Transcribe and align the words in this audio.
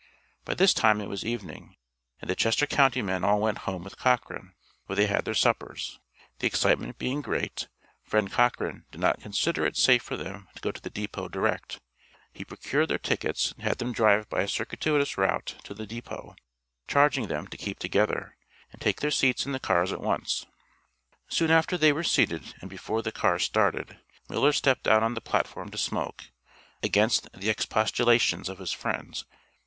By 0.45 0.55
this 0.55 0.73
time 0.73 0.99
it 0.99 1.09
was 1.09 1.23
evening, 1.23 1.75
and 2.19 2.27
the 2.27 2.33
Chester 2.35 2.65
county 2.65 3.03
men 3.03 3.23
all 3.23 3.39
went 3.39 3.59
home 3.69 3.83
with 3.83 3.99
Cochran, 3.99 4.55
where 4.87 4.95
they 4.95 5.05
had 5.05 5.25
their 5.25 5.35
suppers; 5.35 5.99
the 6.39 6.47
excitement 6.47 6.97
being 6.97 7.21
great, 7.21 7.67
Friend 8.01 8.31
Cochran 8.31 8.83
did 8.89 8.99
not 8.99 9.21
consider 9.21 9.63
it 9.63 9.77
safe 9.77 10.01
for 10.01 10.17
them 10.17 10.47
to 10.55 10.59
go 10.63 10.71
to 10.71 10.81
the 10.81 10.89
depot 10.89 11.27
direct; 11.29 11.79
he 12.33 12.43
procured 12.43 12.87
their 12.89 12.97
tickets 12.97 13.51
and 13.51 13.61
had 13.61 13.77
them 13.77 13.93
driven 13.93 14.25
by 14.27 14.41
a 14.41 14.47
circuitous 14.47 15.19
route 15.19 15.57
to 15.65 15.75
the 15.75 15.85
depot, 15.85 16.35
charging 16.87 17.27
them 17.27 17.45
to 17.49 17.55
keep 17.55 17.77
together, 17.77 18.35
and 18.71 18.81
take 18.81 19.01
their 19.01 19.11
seats 19.11 19.45
in 19.45 19.51
the 19.51 19.59
cars 19.59 19.93
at 19.93 20.01
once. 20.01 20.47
Soon 21.27 21.51
after 21.51 21.77
they 21.77 21.93
were 21.93 22.01
seated 22.03 22.55
and 22.59 22.71
before 22.71 23.03
the 23.03 23.11
cars 23.11 23.43
started, 23.43 23.99
Miller 24.29 24.51
stepped 24.51 24.87
out 24.87 25.03
on 25.03 25.13
the 25.13 25.21
platform 25.21 25.69
to 25.69 25.77
smoke, 25.77 26.31
against 26.81 27.31
the 27.33 27.51
expostulations 27.51 28.49
of 28.49 28.57
his 28.57 28.71
friends. 28.71 29.25